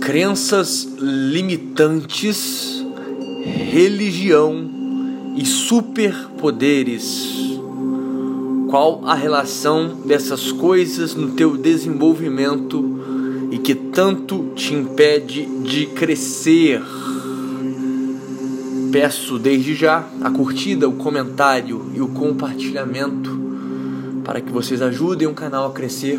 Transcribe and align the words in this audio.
Crenças 0.00 0.88
limitantes, 0.98 2.84
religião 3.70 4.68
e 5.36 5.46
superpoderes. 5.46 7.28
Qual 8.68 9.06
a 9.06 9.14
relação 9.14 10.00
dessas 10.04 10.50
coisas 10.50 11.14
no 11.14 11.30
teu 11.32 11.56
desenvolvimento 11.56 12.98
e 13.52 13.58
que 13.58 13.76
tanto 13.76 14.50
te 14.56 14.74
impede 14.74 15.46
de 15.62 15.86
crescer? 15.86 16.82
Peço 18.90 19.38
desde 19.38 19.76
já 19.76 20.08
a 20.20 20.28
curtida, 20.28 20.88
o 20.88 20.96
comentário 20.96 21.92
e 21.94 22.00
o 22.00 22.08
compartilhamento 22.08 23.30
para 24.24 24.40
que 24.40 24.50
vocês 24.50 24.82
ajudem 24.82 25.28
o 25.28 25.34
canal 25.34 25.68
a 25.68 25.72
crescer 25.72 26.18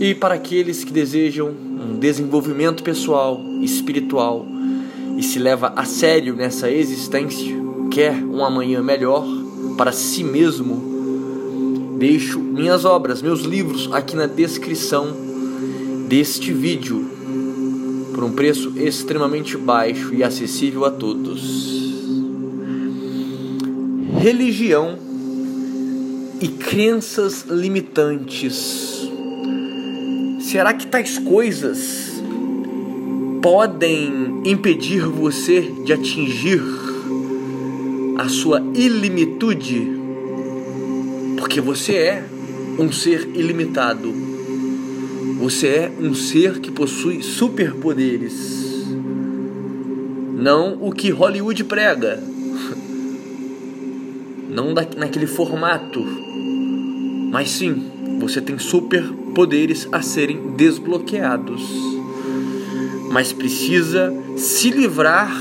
e 0.00 0.14
para 0.14 0.34
aqueles 0.34 0.84
que 0.84 0.92
desejam 0.92 1.48
um 1.48 1.98
desenvolvimento 1.98 2.82
pessoal, 2.82 3.40
espiritual 3.62 4.46
e 5.16 5.22
se 5.22 5.38
leva 5.38 5.72
a 5.74 5.84
sério 5.84 6.34
nessa 6.34 6.70
existência, 6.70 7.56
quer 7.90 8.12
um 8.12 8.44
amanhã 8.44 8.82
melhor 8.82 9.26
para 9.76 9.92
si 9.92 10.22
mesmo, 10.22 11.96
deixo 11.98 12.38
minhas 12.38 12.84
obras, 12.84 13.22
meus 13.22 13.40
livros 13.40 13.88
aqui 13.92 14.14
na 14.14 14.26
descrição 14.26 15.08
deste 16.08 16.52
vídeo 16.52 17.10
por 18.14 18.24
um 18.24 18.32
preço 18.32 18.72
extremamente 18.76 19.56
baixo 19.56 20.14
e 20.14 20.22
acessível 20.22 20.84
a 20.84 20.90
todos. 20.90 21.74
Religião 24.20 24.98
e 26.40 26.48
crenças 26.48 27.44
limitantes. 27.48 29.05
Será 30.46 30.72
que 30.72 30.86
tais 30.86 31.18
coisas 31.18 32.22
podem 33.42 34.42
impedir 34.44 35.04
você 35.04 35.60
de 35.84 35.92
atingir 35.92 36.62
a 38.16 38.28
sua 38.28 38.60
ilimitude? 38.72 39.90
Porque 41.36 41.60
você 41.60 41.94
é 41.94 42.24
um 42.78 42.92
ser 42.92 43.28
ilimitado. 43.34 44.14
Você 45.40 45.66
é 45.66 45.92
um 45.98 46.14
ser 46.14 46.60
que 46.60 46.70
possui 46.70 47.24
superpoderes. 47.24 48.86
Não 50.32 50.78
o 50.80 50.92
que 50.92 51.10
Hollywood 51.10 51.64
prega. 51.64 52.22
Não 54.48 54.72
naquele 54.72 55.26
formato 55.26 56.04
mas 57.36 57.50
sim, 57.50 57.90
você 58.18 58.40
tem 58.40 58.58
superpoderes 58.58 59.88
a 59.92 60.02
serem 60.02 60.54
desbloqueados. 60.56 61.62
Mas 63.10 63.32
precisa 63.32 64.12
se 64.36 64.70
livrar 64.70 65.32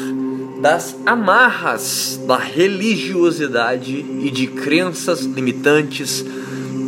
das 0.61 0.95
amarras 1.05 2.19
da 2.25 2.37
religiosidade 2.37 4.05
e 4.21 4.31
de 4.31 4.47
crenças 4.47 5.21
limitantes, 5.21 6.25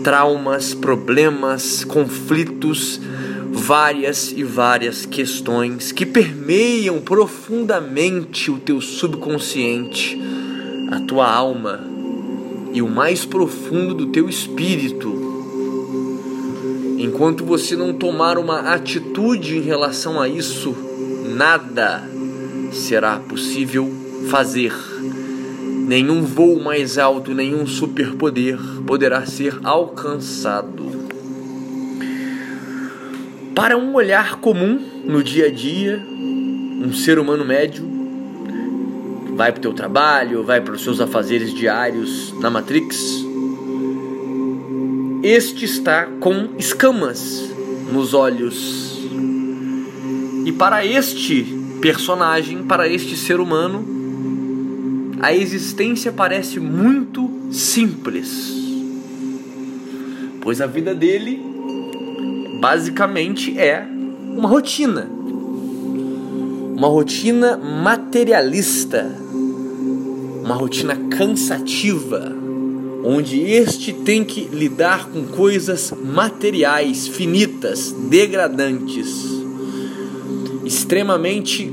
traumas, 0.04 0.74
problemas, 0.74 1.84
conflitos, 1.84 3.00
várias 3.52 4.32
e 4.32 4.44
várias 4.44 5.06
questões 5.06 5.92
que 5.92 6.06
permeiam 6.06 7.02
profundamente 7.02 8.50
o 8.50 8.58
teu 8.58 8.80
subconsciente, 8.80 10.20
a 10.90 11.00
tua 11.02 11.30
alma 11.30 11.82
e 12.72 12.82
o 12.82 12.88
mais 12.88 13.26
profundo 13.26 13.94
do 13.94 14.08
teu 14.08 14.30
espírito. 14.30 15.27
Enquanto 16.98 17.46
você 17.46 17.76
não 17.76 17.94
tomar 17.94 18.40
uma 18.40 18.74
atitude 18.74 19.58
em 19.58 19.62
relação 19.62 20.20
a 20.20 20.28
isso, 20.28 20.76
nada 21.36 22.04
será 22.72 23.20
possível 23.20 23.88
fazer. 24.30 24.74
Nenhum 25.88 26.24
voo 26.24 26.60
mais 26.60 26.98
alto, 26.98 27.34
nenhum 27.34 27.68
superpoder 27.68 28.58
poderá 28.86 29.26
ser 29.26 29.60
alcançado. 29.64 30.88
Para 33.54 33.78
um 33.78 33.94
olhar 33.94 34.38
comum 34.38 34.80
no 35.06 35.24
dia 35.24 35.48
a 35.48 35.52
dia, 35.52 36.04
um 36.10 36.92
ser 36.94 37.20
humano 37.20 37.46
médio 37.46 37.88
vai 39.36 39.52
para 39.52 39.60
o 39.60 39.62
teu 39.62 39.74
trabalho, 39.74 40.44
vai 40.44 40.60
para 40.60 40.74
os 40.74 40.84
seus 40.84 41.00
afazeres 41.00 41.54
diários 41.54 42.34
na 42.40 42.50
Matrix, 42.50 43.24
este 45.28 45.66
está 45.66 46.06
com 46.22 46.52
escamas 46.58 47.44
nos 47.92 48.14
olhos. 48.14 48.98
E 50.46 50.54
para 50.54 50.86
este 50.86 51.44
personagem, 51.82 52.64
para 52.64 52.88
este 52.88 53.18
ser 53.18 53.42
humano, 53.42 53.86
a 55.20 55.34
existência 55.34 56.14
parece 56.14 56.62
muito 56.62 57.30
simples. 57.52 58.56
Pois 60.40 60.62
a 60.62 60.66
vida 60.66 60.96
dele 60.96 61.42
basicamente 62.62 63.60
é 63.60 63.86
uma 64.34 64.48
rotina. 64.48 65.10
Uma 66.74 66.88
rotina 66.88 67.58
materialista 67.58 69.28
uma 70.48 70.56
rotina 70.56 70.96
cansativa, 71.10 72.34
onde 73.04 73.42
este 73.42 73.94
tem 73.94 74.24
que 74.24 74.42
lidar 74.46 75.10
com 75.10 75.26
coisas 75.26 75.94
materiais, 76.04 77.08
finitas, 77.08 77.92
degradantes, 78.10 79.26
extremamente 80.66 81.72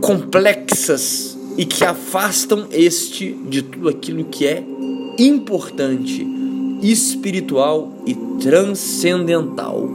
complexas 0.00 1.38
e 1.56 1.64
que 1.64 1.84
afastam 1.84 2.66
este 2.72 3.32
de 3.32 3.62
tudo 3.62 3.88
aquilo 3.88 4.24
que 4.24 4.46
é 4.46 4.64
importante, 5.18 6.26
espiritual 6.82 7.92
e 8.06 8.14
transcendental. 8.40 9.88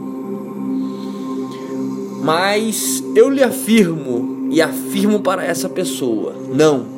Mas 2.22 3.02
eu 3.14 3.28
lhe 3.28 3.42
afirmo 3.42 4.48
e 4.50 4.62
afirmo 4.62 5.20
para 5.20 5.44
essa 5.44 5.68
pessoa: 5.68 6.34
não 6.54 6.95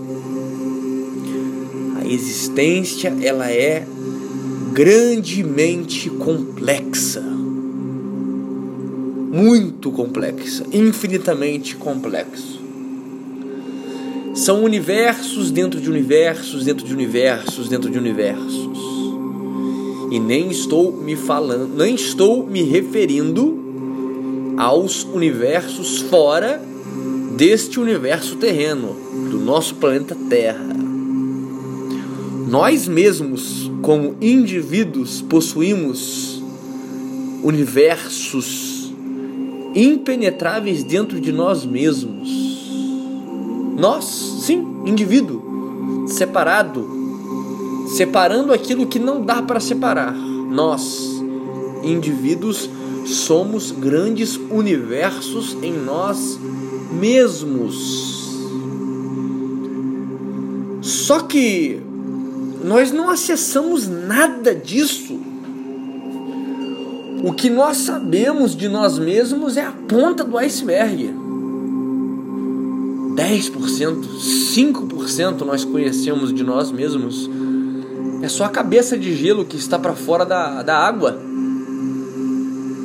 existência 2.09 3.15
ela 3.23 3.51
é 3.51 3.87
grandemente 4.73 6.09
complexa. 6.11 7.21
Muito 9.31 9.91
complexa, 9.91 10.65
infinitamente 10.73 11.77
complexo. 11.77 12.61
São 14.35 14.63
universos 14.63 15.51
dentro 15.51 15.81
de 15.81 15.91
universos, 15.91 16.65
dentro 16.65 16.87
de 16.87 16.95
universos, 16.95 17.69
dentro 17.69 17.91
de 17.91 17.99
universos. 17.99 18.79
E 20.11 20.19
nem 20.19 20.49
estou 20.49 20.93
me 20.93 21.17
falando, 21.17 21.77
nem 21.77 21.95
estou 21.95 22.47
me 22.47 22.63
referindo 22.63 23.59
aos 24.57 25.05
universos 25.05 26.01
fora 26.03 26.63
deste 27.37 27.79
universo 27.79 28.37
terreno, 28.37 28.97
do 29.31 29.39
nosso 29.39 29.75
planeta 29.75 30.17
Terra. 30.29 30.78
Nós 32.49 32.89
mesmos, 32.89 33.71
como 33.83 34.17
indivíduos, 34.23 35.21
possuímos 35.21 36.43
universos 37.45 38.91
impenetráveis 39.75 40.83
dentro 40.83 41.21
de 41.21 41.31
nós 41.31 41.67
mesmos. 41.67 42.27
Nós, 43.79 44.07
sim, 44.47 44.67
indivíduo, 44.87 46.09
separado, 46.09 46.89
separando 47.95 48.51
aquilo 48.51 48.87
que 48.87 48.99
não 48.99 49.23
dá 49.23 49.43
para 49.43 49.61
separar. 49.61 50.15
Nós, 50.15 51.23
indivíduos, 51.85 52.71
somos 53.05 53.73
grandes 53.73 54.37
universos 54.51 55.55
em 55.63 55.75
nós 55.75 56.41
mesmos. 56.99 58.17
Só 60.81 61.21
que 61.21 61.87
nós 62.69 62.93
não 62.93 63.09
acessamos 63.09 63.89
nada 63.89 64.55
disso. 64.55 65.19
O 67.25 67.33
que 67.33 67.49
nós 67.49 67.79
sabemos 67.79 68.55
de 68.55 68.69
nós 68.69 68.99
mesmos 68.99 69.57
é 69.57 69.65
a 69.65 69.73
ponta 69.73 70.23
do 70.23 70.37
iceberg. 70.37 71.15
10%, 73.17 74.05
5% 74.55 75.41
nós 75.41 75.65
conhecemos 75.65 76.33
de 76.33 76.45
nós 76.45 76.71
mesmos. 76.71 77.29
É 78.23 78.29
só 78.29 78.45
a 78.45 78.51
cabeça 78.51 78.99
de 78.99 79.17
gelo 79.17 79.47
que 79.47 79.57
está 79.57 79.79
para 79.79 79.95
fora 79.95 80.27
da, 80.27 80.63
da 80.63 80.77
água. 80.77 81.19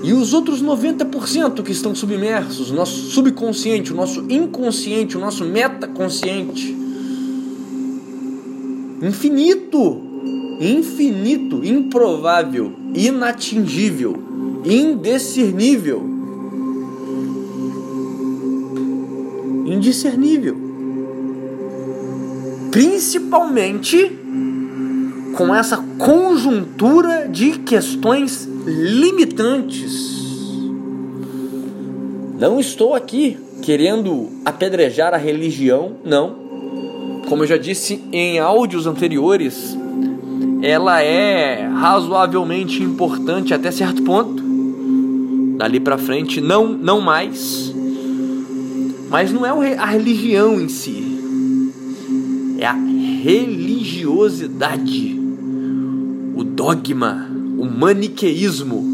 E 0.02 0.14
os 0.14 0.34
outros 0.34 0.64
90% 0.64 1.62
que 1.62 1.74
estão 1.74 1.94
submersos, 1.94 2.72
nosso 2.72 3.12
subconsciente, 3.12 3.92
o 3.92 3.96
nosso 3.96 4.26
inconsciente, 4.30 5.18
o 5.18 5.20
nosso 5.20 5.44
metaconsciente 5.44 6.83
infinito. 9.08 10.02
infinito, 10.60 11.64
improvável, 11.66 12.72
inatingível, 12.94 14.16
indiscernível. 14.64 16.02
Indiscernível. 19.66 20.56
Principalmente 22.72 24.12
com 25.36 25.54
essa 25.54 25.78
conjuntura 25.98 27.28
de 27.28 27.60
questões 27.60 28.48
limitantes. 28.66 30.14
Não 32.40 32.60
estou 32.60 32.94
aqui 32.94 33.38
querendo 33.62 34.30
apedrejar 34.46 35.14
a 35.14 35.18
religião, 35.18 35.98
não. 36.04 36.43
Como 37.34 37.42
eu 37.42 37.48
já 37.48 37.58
disse 37.58 38.00
em 38.12 38.38
áudios 38.38 38.86
anteriores, 38.86 39.76
ela 40.62 41.02
é 41.02 41.66
razoavelmente 41.66 42.84
importante 42.84 43.56
até 43.56 43.72
certo 43.72 44.04
ponto. 44.04 44.44
Dali 45.58 45.80
para 45.80 45.98
frente, 45.98 46.40
não, 46.40 46.68
não 46.68 47.02
mais. 47.02 47.74
Mas 49.10 49.34
não 49.34 49.64
é 49.64 49.76
a 49.76 49.86
religião 49.88 50.62
em 50.62 50.70
si, 50.70 51.72
é 52.60 52.68
a 52.68 52.74
religiosidade, 53.24 55.20
o 56.36 56.44
dogma, 56.44 57.28
o 57.58 57.66
maniqueísmo, 57.66 58.86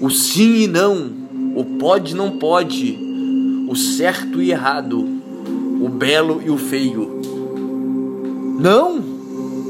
o 0.00 0.08
sim 0.08 0.62
e 0.62 0.66
não, 0.66 1.12
o 1.54 1.66
pode 1.78 2.14
e 2.14 2.16
não 2.16 2.30
pode, 2.38 2.98
o 3.68 3.76
certo 3.76 4.40
e 4.40 4.52
errado, 4.52 5.20
o 5.80 5.88
belo 5.88 6.42
e 6.44 6.50
o 6.50 6.58
feio. 6.58 7.09
Não! 8.60 9.02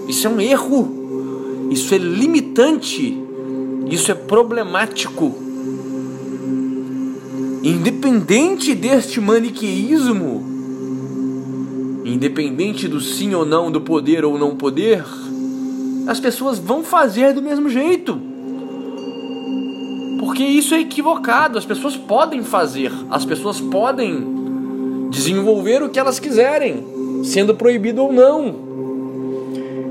Isso 0.09 0.27
é 0.27 0.31
um 0.31 0.41
erro. 0.41 1.69
Isso 1.71 1.95
é 1.95 1.99
limitante. 1.99 3.17
Isso 3.89 4.11
é 4.11 4.15
problemático. 4.15 5.33
Independente 7.63 8.75
deste 8.75 9.21
maniqueísmo, 9.21 10.43
independente 12.05 12.89
do 12.89 13.01
sim 13.01 13.35
ou 13.35 13.45
não, 13.45 13.71
do 13.71 13.81
poder 13.81 14.25
ou 14.25 14.39
não 14.39 14.57
poder, 14.57 15.05
as 16.07 16.19
pessoas 16.19 16.59
vão 16.59 16.83
fazer 16.83 17.33
do 17.35 17.43
mesmo 17.43 17.69
jeito. 17.69 18.21
Porque 20.19 20.43
isso 20.43 20.75
é 20.75 20.81
equivocado. 20.81 21.59
As 21.59 21.65
pessoas 21.65 21.97
podem 21.97 22.43
fazer, 22.43 22.91
as 23.11 23.25
pessoas 23.25 23.61
podem 23.61 25.09
desenvolver 25.11 25.83
o 25.83 25.91
que 25.91 25.99
elas 25.99 26.19
quiserem, 26.19 26.85
sendo 27.25 27.55
proibido 27.55 28.03
ou 28.03 28.13
não. 28.13 28.71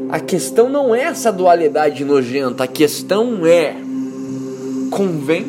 A 0.09 0.19
questão 0.19 0.69
não 0.69 0.95
é 0.95 1.03
essa 1.03 1.31
dualidade 1.31 2.03
nojenta, 2.03 2.63
a 2.63 2.67
questão 2.67 3.45
é: 3.45 3.75
convém? 4.89 5.45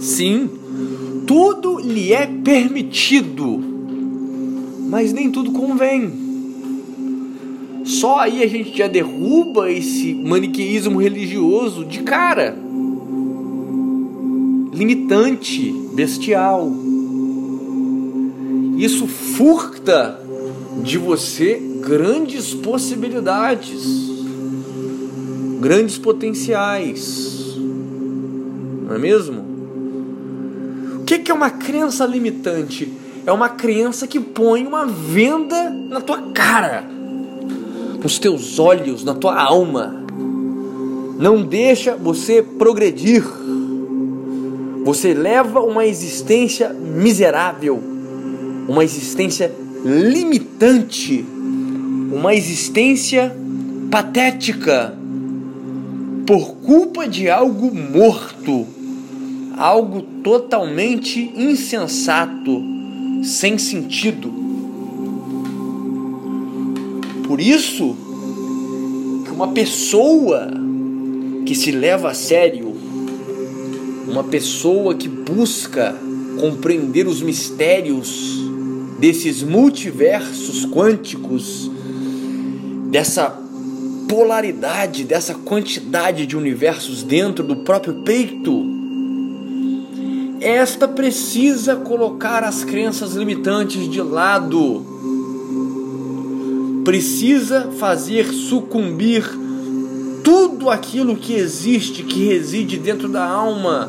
Sim, 0.00 0.48
tudo 1.26 1.78
lhe 1.78 2.12
é 2.12 2.26
permitido, 2.26 3.62
mas 4.88 5.12
nem 5.12 5.30
tudo 5.30 5.52
convém. 5.52 6.10
Só 7.84 8.20
aí 8.20 8.42
a 8.42 8.46
gente 8.46 8.76
já 8.76 8.86
derruba 8.86 9.70
esse 9.70 10.14
maniqueísmo 10.14 10.98
religioso 10.98 11.84
de 11.84 12.00
cara. 12.02 12.56
Limitante, 14.72 15.74
bestial. 15.92 16.72
Isso 18.78 19.06
furta 19.06 20.18
de 20.82 20.98
você 20.98 21.60
grandes 21.80 22.54
possibilidades, 22.54 23.82
grandes 25.60 25.98
potenciais, 25.98 27.56
não 28.86 28.94
é 28.94 28.98
mesmo? 28.98 29.44
O 31.00 31.04
que 31.04 31.30
é 31.30 31.34
uma 31.34 31.50
crença 31.50 32.06
limitante? 32.06 32.92
É 33.26 33.32
uma 33.32 33.48
crença 33.48 34.06
que 34.06 34.18
põe 34.18 34.66
uma 34.66 34.86
venda 34.86 35.70
na 35.70 36.00
tua 36.00 36.32
cara, 36.32 36.84
nos 38.02 38.18
teus 38.18 38.58
olhos, 38.58 39.04
na 39.04 39.14
tua 39.14 39.40
alma. 39.40 40.04
Não 41.18 41.42
deixa 41.42 41.94
você 41.96 42.42
progredir. 42.42 43.22
Você 44.84 45.12
leva 45.12 45.60
uma 45.60 45.84
existência 45.84 46.70
miserável, 46.72 47.78
uma 48.66 48.82
existência 48.82 49.54
uma 52.12 52.34
existência 52.34 53.34
patética 53.90 54.94
por 56.26 56.56
culpa 56.56 57.08
de 57.08 57.30
algo 57.30 57.74
morto, 57.74 58.66
algo 59.56 60.02
totalmente 60.22 61.32
insensato, 61.34 62.62
sem 63.24 63.56
sentido. 63.56 64.30
Por 67.26 67.40
isso 67.40 67.96
uma 69.32 69.48
pessoa 69.48 70.46
que 71.46 71.54
se 71.54 71.70
leva 71.70 72.10
a 72.10 72.14
sério, 72.14 72.76
uma 74.06 74.24
pessoa 74.24 74.94
que 74.94 75.08
busca 75.08 75.96
compreender 76.38 77.06
os 77.06 77.22
mistérios 77.22 78.49
desses 79.00 79.42
multiversos 79.42 80.66
quânticos 80.66 81.70
dessa 82.90 83.34
polaridade, 84.06 85.04
dessa 85.04 85.34
quantidade 85.34 86.26
de 86.26 86.36
universos 86.36 87.02
dentro 87.02 87.42
do 87.42 87.56
próprio 87.56 88.02
peito, 88.02 88.68
esta 90.40 90.86
precisa 90.86 91.76
colocar 91.76 92.44
as 92.44 92.62
crenças 92.62 93.14
limitantes 93.14 93.88
de 93.88 94.02
lado, 94.02 94.84
precisa 96.84 97.70
fazer 97.78 98.26
sucumbir 98.26 99.24
tudo 100.22 100.68
aquilo 100.68 101.16
que 101.16 101.32
existe, 101.32 102.02
que 102.02 102.26
reside 102.26 102.76
dentro 102.76 103.08
da 103.08 103.24
alma, 103.24 103.88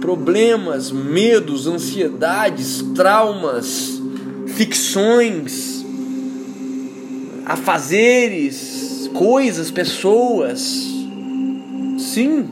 problemas, 0.00 0.90
medos, 0.90 1.66
ansiedades, 1.66 2.82
traumas, 2.94 3.95
ficções 4.56 5.84
afazeres, 7.46 9.08
coisas, 9.14 9.70
pessoas. 9.70 10.60
Sim. 11.98 12.44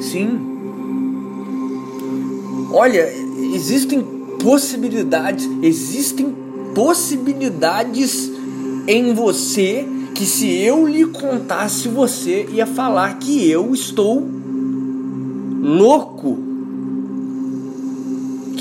Sim. 0.00 0.40
Olha, 2.72 3.06
existem 3.54 4.02
possibilidades, 4.42 5.48
existem 5.62 6.34
possibilidades 6.74 8.30
em 8.88 9.12
você 9.12 9.86
que 10.14 10.24
se 10.24 10.48
eu 10.48 10.86
lhe 10.86 11.06
contasse 11.06 11.88
você 11.88 12.48
ia 12.50 12.66
falar 12.66 13.18
que 13.18 13.48
eu 13.48 13.74
estou 13.74 14.26
louco. 15.60 16.51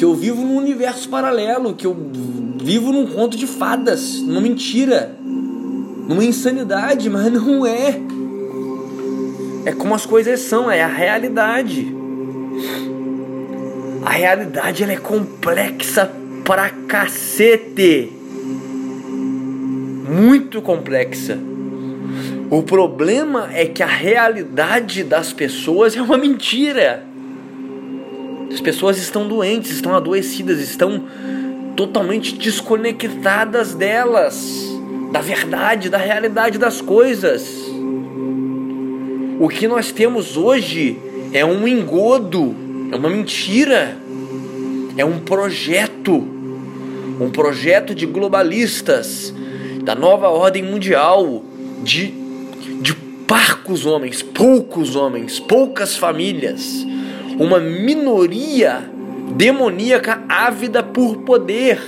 Que 0.01 0.05
eu 0.05 0.15
vivo 0.15 0.41
num 0.41 0.57
universo 0.57 1.07
paralelo, 1.09 1.75
que 1.75 1.85
eu 1.85 1.95
vivo 2.59 2.91
num 2.91 3.05
conto 3.05 3.37
de 3.37 3.45
fadas, 3.45 4.19
numa 4.19 4.41
mentira, 4.41 5.15
numa 5.21 6.23
insanidade, 6.23 7.07
mas 7.07 7.29
não 7.31 7.63
é. 7.67 8.01
É 9.63 9.71
como 9.73 9.93
as 9.93 10.03
coisas 10.03 10.39
são, 10.39 10.71
é 10.71 10.81
a 10.81 10.87
realidade. 10.87 11.95
A 14.03 14.09
realidade 14.09 14.81
ela 14.81 14.93
é 14.93 14.97
complexa 14.97 16.11
pra 16.43 16.71
cacete. 16.71 18.11
Muito 20.09 20.63
complexa. 20.63 21.37
O 22.49 22.63
problema 22.63 23.51
é 23.53 23.67
que 23.67 23.83
a 23.83 23.87
realidade 23.87 25.03
das 25.03 25.31
pessoas 25.31 25.95
é 25.95 26.01
uma 26.01 26.17
mentira. 26.17 27.10
As 28.53 28.59
pessoas 28.59 28.97
estão 28.97 29.27
doentes, 29.27 29.71
estão 29.71 29.95
adoecidas, 29.95 30.59
estão 30.59 31.03
totalmente 31.75 32.35
desconectadas 32.35 33.73
delas, 33.73 34.69
da 35.11 35.21
verdade, 35.21 35.89
da 35.89 35.97
realidade 35.97 36.57
das 36.57 36.81
coisas. 36.81 37.47
O 39.39 39.47
que 39.49 39.67
nós 39.67 39.91
temos 39.91 40.37
hoje 40.37 40.99
é 41.33 41.43
um 41.43 41.67
engodo, 41.67 42.55
é 42.91 42.95
uma 42.95 43.09
mentira, 43.09 43.97
é 44.97 45.05
um 45.05 45.19
projeto, 45.19 46.13
um 47.19 47.29
projeto 47.31 47.95
de 47.95 48.05
globalistas, 48.05 49.33
da 49.83 49.95
nova 49.95 50.27
ordem 50.29 50.61
mundial, 50.61 51.43
de, 51.83 52.13
de 52.81 52.93
parcos 53.25 53.85
homens, 53.85 54.21
poucos 54.21 54.95
homens, 54.95 55.39
poucas 55.39 55.95
famílias, 55.95 56.85
uma 57.41 57.59
minoria 57.59 58.87
demoníaca 59.35 60.23
ávida 60.29 60.83
por 60.83 61.17
poder, 61.17 61.81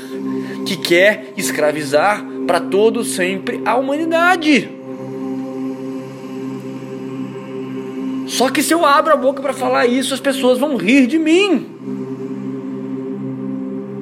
que 0.65 0.75
quer 0.77 1.31
escravizar 1.38 2.25
para 2.48 2.60
todo 2.60 3.03
sempre 3.03 3.62
a 3.63 3.75
humanidade. 3.75 4.67
Só 8.25 8.50
que 8.50 8.63
se 8.63 8.74
eu 8.74 8.83
abro 8.83 9.13
a 9.13 9.15
boca 9.15 9.43
para 9.43 9.53
falar 9.53 9.86
isso, 9.86 10.15
as 10.15 10.19
pessoas 10.19 10.57
vão 10.57 10.75
rir 10.75 11.05
de 11.05 11.19
mim. 11.19 11.67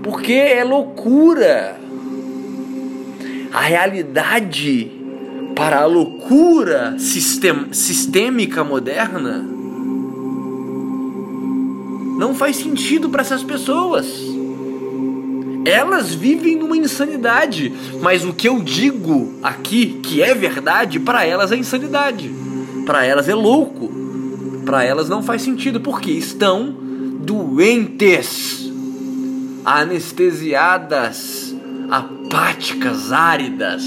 Porque 0.02 0.32
é 0.32 0.64
loucura. 0.64 1.82
A 3.52 3.60
realidade 3.60 4.90
para 5.54 5.82
a 5.82 5.86
loucura 5.86 6.96
sistem 6.98 7.74
sistêmica 7.74 8.64
moderna 8.64 9.61
não 12.22 12.36
faz 12.36 12.58
sentido 12.58 13.10
para 13.10 13.22
essas 13.22 13.42
pessoas. 13.42 14.06
Elas 15.66 16.14
vivem 16.14 16.56
numa 16.56 16.78
insanidade, 16.78 17.74
mas 18.00 18.24
o 18.24 18.32
que 18.32 18.48
eu 18.48 18.62
digo 18.62 19.34
aqui, 19.42 20.00
que 20.04 20.22
é 20.22 20.36
verdade, 20.36 21.00
para 21.00 21.26
elas 21.26 21.52
é 21.52 21.58
insanidade. 21.58 22.32
Para 22.86 23.04
elas 23.04 23.28
é 23.28 23.34
louco. 23.34 23.92
Para 24.64 24.84
elas 24.84 25.10
não 25.10 25.24
faz 25.24 25.42
sentido 25.42 25.82
porque 25.82 26.12
estão 26.12 26.76
doentes, 27.22 28.72
anestesiadas, 29.66 31.56
apáticas, 31.90 33.12
áridas. 33.12 33.82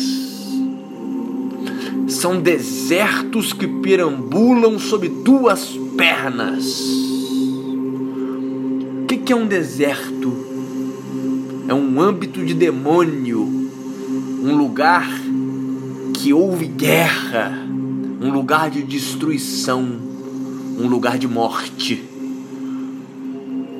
São 2.09 2.41
desertos 2.41 3.53
que 3.53 3.69
perambulam 3.69 4.77
sob 4.81 5.09
duas 5.09 5.79
pernas. 5.97 7.04
O 9.15 9.19
que 9.25 9.33
é 9.33 9.37
um 9.37 9.47
deserto? 9.47 10.55
é 11.67 11.73
um 11.73 12.01
âmbito 12.01 12.45
de 12.45 12.53
demônio, 12.53 13.41
um 13.41 14.55
lugar 14.55 15.09
que 16.13 16.33
houve 16.33 16.67
guerra, 16.67 17.67
um 18.21 18.31
lugar 18.31 18.71
de 18.71 18.83
destruição, 18.83 19.83
um 20.79 20.87
lugar 20.87 21.19
de 21.19 21.27
morte. 21.27 22.05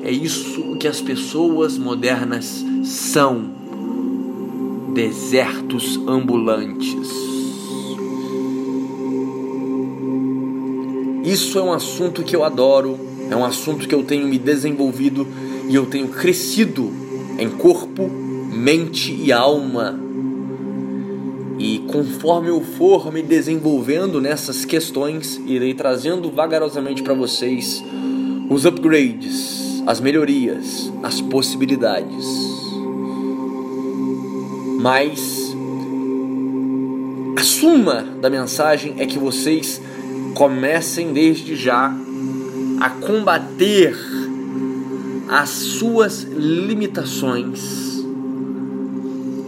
É 0.03 0.11
isso 0.11 0.77
que 0.79 0.87
as 0.87 0.99
pessoas 0.99 1.77
modernas 1.77 2.65
são: 2.83 3.51
desertos 4.93 5.99
ambulantes. 6.07 7.13
Isso 11.23 11.57
é 11.57 11.61
um 11.61 11.73
assunto 11.73 12.23
que 12.23 12.35
eu 12.35 12.43
adoro, 12.43 12.99
é 13.29 13.35
um 13.35 13.43
assunto 13.43 13.87
que 13.87 13.95
eu 13.95 14.03
tenho 14.03 14.27
me 14.27 14.37
desenvolvido 14.37 15.27
e 15.67 15.75
eu 15.75 15.85
tenho 15.85 16.07
crescido 16.09 16.91
em 17.37 17.49
corpo, 17.49 18.07
mente 18.07 19.13
e 19.13 19.31
alma. 19.31 19.99
E 21.57 21.79
conforme 21.87 22.49
eu 22.49 22.61
for 22.61 23.11
me 23.11 23.21
desenvolvendo 23.21 24.21
nessas 24.21 24.65
questões, 24.65 25.41
irei 25.45 25.73
trazendo 25.73 26.29
vagarosamente 26.29 27.01
para 27.01 27.13
vocês 27.13 27.83
os 28.49 28.65
upgrades, 28.65 29.81
as 29.87 29.99
melhorias, 29.99 30.91
as 31.01 31.21
possibilidades. 31.21 32.25
Mas 34.79 35.55
a 37.37 37.43
suma 37.43 38.03
da 38.21 38.29
mensagem 38.29 38.95
é 38.99 39.05
que 39.05 39.17
vocês 39.17 39.81
comecem 40.35 41.11
desde 41.11 41.55
já 41.55 41.95
a 42.79 42.89
combater 42.89 43.95
as 45.27 45.49
suas 45.49 46.23
limitações 46.23 48.03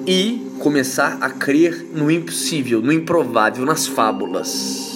e 0.06 0.48
começar 0.60 1.18
a 1.22 1.30
crer 1.30 1.88
no 1.94 2.10
impossível, 2.10 2.82
no 2.82 2.92
improvável, 2.92 3.66
nas 3.66 3.86
fábulas. 3.86 4.96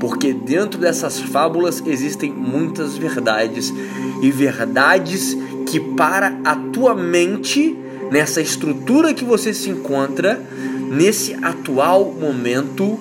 Porque 0.00 0.32
dentro 0.32 0.80
dessas 0.80 1.20
fábulas 1.20 1.82
existem 1.86 2.32
muitas 2.32 2.96
verdades 2.96 3.72
e 4.20 4.30
verdades 4.30 5.36
que 5.66 5.78
para 5.78 6.38
a 6.44 6.56
tua 6.56 6.94
mente, 6.94 7.76
nessa 8.10 8.40
estrutura 8.40 9.14
que 9.14 9.24
você 9.24 9.54
se 9.54 9.70
encontra, 9.70 10.42
nesse 10.90 11.34
atual 11.34 12.12
momento, 12.12 12.98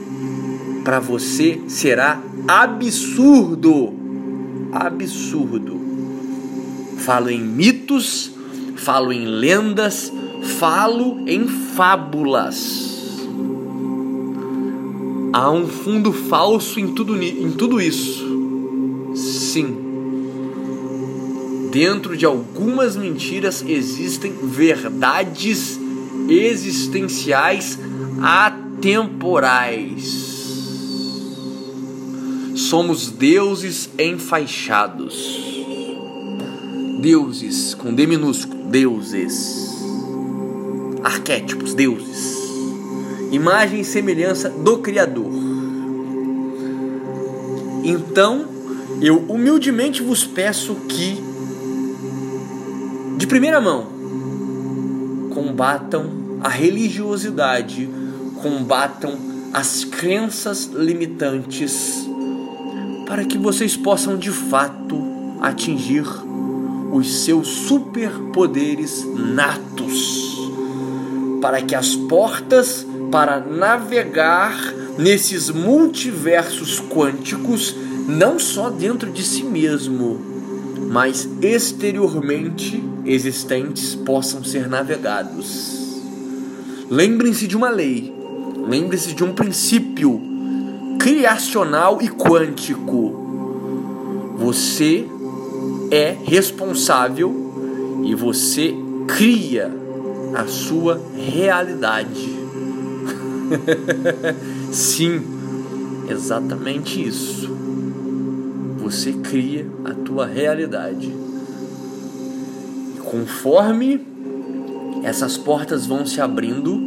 para 0.84 1.00
você 1.00 1.60
será 1.68 2.22
absurdo 2.48 4.02
absurdo. 4.72 5.80
Falo 6.98 7.30
em 7.30 7.42
mitos, 7.42 8.32
falo 8.76 9.12
em 9.12 9.26
lendas, 9.26 10.14
falo 10.60 11.28
em 11.28 11.48
fábulas. 11.48 12.90
Há 15.34 15.52
um 15.52 15.68
fundo 15.68 16.12
falso 16.12 16.80
em 16.80 16.94
tudo, 16.94 17.22
em 17.22 17.52
tudo 17.52 17.82
isso. 17.82 18.30
Sim. 19.16 19.78
Dentro 21.72 22.18
de 22.18 22.26
algumas 22.26 22.98
mentiras 22.98 23.64
existem 23.66 24.34
verdades 24.44 25.80
existenciais 26.28 27.80
atemporais 28.22 30.31
somos 32.72 33.12
deuses 33.12 33.90
enfaixados. 34.00 35.14
Deuses 37.02 37.74
com 37.76 37.94
D 37.94 38.08
minúsculo, 38.08 38.64
deuses. 38.64 39.78
Arquétipos, 41.04 41.74
deuses. 41.74 42.34
Imagem 43.30 43.82
e 43.82 43.84
semelhança 43.84 44.50
do 44.50 44.78
Criador. 44.78 45.30
Então, 47.84 48.46
eu 49.02 49.18
humildemente 49.28 50.02
vos 50.02 50.24
peço 50.24 50.76
que, 50.88 51.22
de 53.18 53.28
primeira 53.28 53.60
mão, 53.60 53.86
combatam 55.34 56.40
a 56.42 56.48
religiosidade, 56.48 57.90
combatam 58.42 59.20
as 59.52 59.84
crenças 59.84 60.68
limitantes 60.68 62.10
para 63.12 63.26
que 63.26 63.38
vocês 63.38 63.76
possam 63.76 64.16
de 64.16 64.32
fato 64.32 64.98
atingir 65.42 66.06
os 66.94 67.26
seus 67.26 67.46
superpoderes 67.46 69.06
natos, 69.06 70.50
para 71.42 71.62
que 71.62 71.76
as 71.76 71.94
portas 71.94 72.88
para 73.12 73.42
navegar 73.42 74.58
nesses 74.98 75.50
multiversos 75.50 76.80
quânticos, 76.80 77.76
não 78.08 78.40
só 78.40 78.70
dentro 78.70 79.12
de 79.12 79.24
si 79.24 79.44
mesmo, 79.44 80.18
mas 80.90 81.28
exteriormente 81.42 82.82
existentes, 83.04 83.94
possam 83.94 84.42
ser 84.42 84.70
navegados. 84.70 86.02
Lembrem-se 86.90 87.46
de 87.46 87.58
uma 87.58 87.70
lei, 87.70 88.16
lembre-se 88.70 89.14
de 89.14 89.22
um 89.22 89.34
princípio 89.34 90.31
criacional 91.02 92.00
e 92.00 92.08
quântico. 92.08 94.36
Você 94.38 95.08
é 95.90 96.16
responsável 96.24 98.04
e 98.06 98.14
você 98.14 98.76
cria 99.08 99.74
a 100.36 100.46
sua 100.46 101.02
realidade. 101.16 102.30
Sim, 104.72 105.24
exatamente 106.08 107.04
isso. 107.04 107.50
Você 108.78 109.12
cria 109.12 109.66
a 109.84 109.96
tua 109.96 110.28
realidade. 110.28 111.12
E 112.96 113.00
conforme 113.00 114.06
essas 115.02 115.36
portas 115.36 115.88
vão 115.88 116.06
se 116.06 116.22
abrindo, 116.22 116.80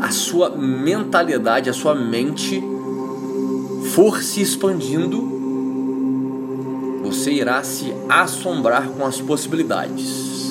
a 0.00 0.10
sua 0.10 0.56
mentalidade, 0.56 1.68
a 1.68 1.74
sua 1.74 1.94
mente 1.94 2.72
for 3.94 4.20
se 4.24 4.42
expandindo, 4.42 5.22
você 7.04 7.30
irá 7.30 7.62
se 7.62 7.94
assombrar 8.08 8.88
com 8.88 9.06
as 9.06 9.20
possibilidades. 9.20 10.50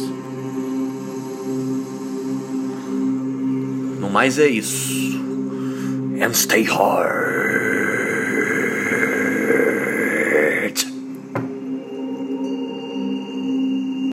No 3.99 4.09
mais 4.09 4.39
é 4.39 4.47
isso. 4.47 5.21
And 6.21 6.33
stay 6.33 6.63
hard. 6.63 7.32